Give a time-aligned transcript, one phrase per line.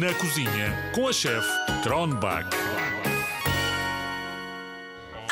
[0.00, 1.48] Na cozinha com a chefe
[1.82, 2.48] Tronbach.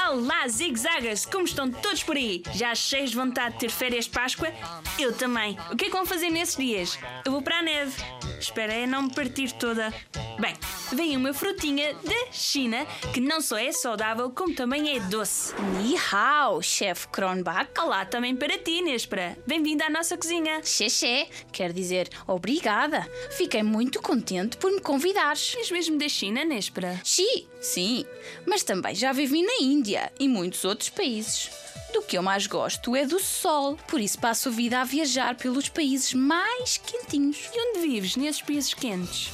[0.08, 1.26] Olá, zigzagas!
[1.26, 2.42] Como estão todos por aí?
[2.54, 4.52] Já cheios de vontade de ter férias de Páscoa?
[4.98, 5.58] Eu também.
[5.70, 6.98] O que é que vão fazer nesses dias?
[7.24, 7.94] Eu vou para a neve.
[8.38, 9.92] Espera é não me partir toda.
[10.38, 10.54] Bem,
[10.94, 15.54] vem uma frutinha da China que não só é saudável, como também é doce.
[15.78, 17.70] Ni hao, chefe Kronbach.
[17.78, 19.36] Olá também para ti, Nespera.
[19.46, 20.62] Bem-vinda à nossa cozinha.
[20.62, 23.08] Xexé, quer dizer obrigada.
[23.30, 25.54] Fiquei muito contente por me convidares.
[25.56, 27.00] És mesmo da China, Nespera?
[27.04, 28.04] Xi, sim,
[28.46, 31.50] mas também já vivi na Índia e muitos outros países.
[31.92, 35.36] Do que eu mais gosto é do sol, por isso passo a vida a viajar
[35.36, 37.50] pelos países mais quentinhos.
[37.52, 39.30] E onde vives nesses países quentes?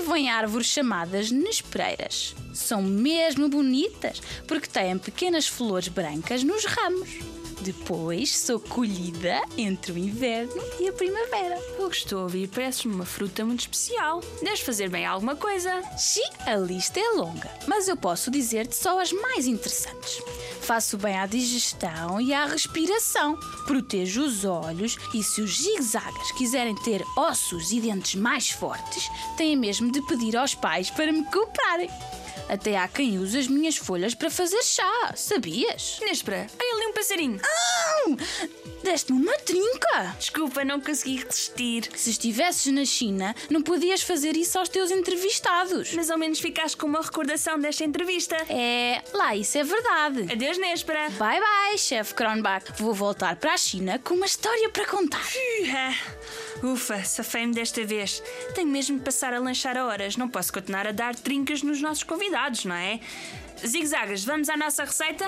[0.00, 2.34] Vivo em árvores chamadas nespereiras.
[2.54, 4.18] São mesmo bonitas
[4.48, 7.10] porque têm pequenas flores brancas nos ramos.
[7.60, 11.58] Depois sou colhida entre o inverno e a primavera.
[11.78, 14.20] O que estou a ouvir parece-me uma fruta muito especial.
[14.42, 15.82] Deves fazer bem alguma coisa.
[15.98, 20.22] Sim, a lista é longa, mas eu posso dizer-te só as mais interessantes.
[20.62, 26.74] Faço bem à digestão e à respiração, protejo os olhos e se os zigzagas quiserem
[26.76, 31.90] ter ossos e dentes mais fortes, têm mesmo de pedir aos pais para me comprarem.
[32.48, 35.98] Até há quem use as minhas folhas para fazer chá, sabias?
[36.02, 37.40] Nespera, olha ali um passarinho.
[38.06, 38.16] Não!
[38.82, 40.16] Deste-me uma trinca!
[40.18, 41.88] Desculpa, não consegui resistir.
[41.94, 45.92] Se estivesses na China, não podias fazer isso aos teus entrevistados.
[45.92, 48.36] Mas ao menos ficaste com uma recordação desta entrevista.
[48.48, 50.32] É, lá isso é verdade.
[50.32, 51.10] Adeus, Nespera.
[51.10, 52.72] Bye bye, chefe Kronbach.
[52.78, 55.26] Vou voltar para a China com uma história para contar.
[56.62, 58.22] Ufa, safei-me desta vez.
[58.54, 60.16] Tenho mesmo de passar a lanchar a horas.
[60.16, 63.00] Não posso continuar a dar trincas nos nossos convidados, não é?
[63.66, 65.26] Zigzagas, vamos à nossa receita?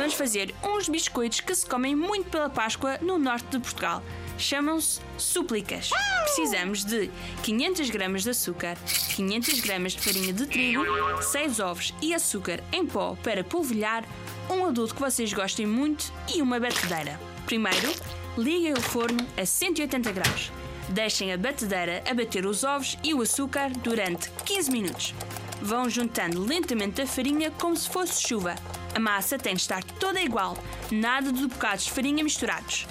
[0.00, 4.02] Vamos fazer uns biscoitos que se comem muito pela Páscoa no norte de Portugal.
[4.38, 5.90] Chamam-se súplicas.
[6.24, 7.10] Precisamos de
[7.42, 8.78] 500 gramas de açúcar,
[9.14, 10.82] 500 gramas de farinha de trigo,
[11.20, 14.02] 6 ovos e açúcar em pó para polvilhar,
[14.48, 17.20] um adulto que vocês gostem muito e uma batedeira.
[17.44, 17.92] Primeiro,
[18.38, 20.50] liguem o forno a 180 graus.
[20.88, 25.14] Deixem a batedeira a bater os ovos e o açúcar durante 15 minutos.
[25.60, 28.54] Vão juntando lentamente a farinha como se fosse chuva.
[28.94, 30.56] A massa tem de estar toda igual,
[30.90, 32.86] nada de bocados de farinha misturados.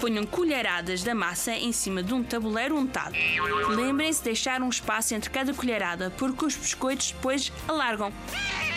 [0.00, 3.14] Ponham colheradas da massa em cima de um tabuleiro untado.
[3.68, 8.12] Lembrem-se de deixar um espaço entre cada colherada, porque os biscoitos depois alargam.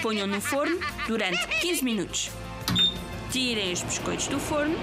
[0.01, 2.29] Ponham no forno durante 15 minutos.
[3.31, 4.77] Tirem os biscoitos do forno,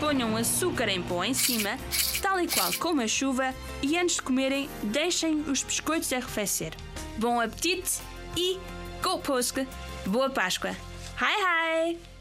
[0.00, 1.78] ponham açúcar em pó em cima,
[2.20, 6.74] tal e qual como a chuva, e antes de comerem, deixem os biscoitos arrefecer.
[7.16, 8.00] Bom apetite
[8.36, 8.58] e,
[9.00, 9.64] go Páscoa!
[10.06, 10.76] Boa Páscoa!
[11.16, 12.13] 嗨嗨。